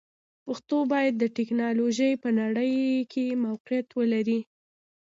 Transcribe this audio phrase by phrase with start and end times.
[0.45, 2.73] پښتو باید د ټکنالوژۍ په نړۍ
[3.11, 4.39] کې موقعیت ولري.